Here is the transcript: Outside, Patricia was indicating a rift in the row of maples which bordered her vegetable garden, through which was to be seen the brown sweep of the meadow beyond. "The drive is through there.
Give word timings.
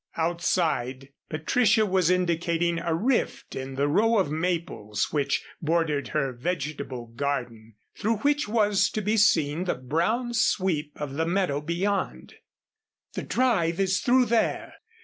Outside, 0.17 1.09
Patricia 1.29 1.85
was 1.85 2.09
indicating 2.09 2.79
a 2.79 2.91
rift 2.95 3.55
in 3.55 3.75
the 3.75 3.87
row 3.87 4.17
of 4.17 4.31
maples 4.31 5.09
which 5.13 5.45
bordered 5.61 6.07
her 6.07 6.33
vegetable 6.33 7.05
garden, 7.05 7.75
through 7.95 8.15
which 8.17 8.47
was 8.47 8.89
to 8.89 9.01
be 9.03 9.15
seen 9.15 9.65
the 9.65 9.75
brown 9.75 10.33
sweep 10.33 10.91
of 10.95 11.13
the 11.13 11.27
meadow 11.27 11.61
beyond. 11.61 12.33
"The 13.13 13.21
drive 13.21 13.79
is 13.79 13.99
through 13.99 14.25
there. 14.25 14.73